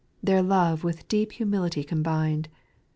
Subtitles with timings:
[0.23, 2.49] Their love with deep humility combined.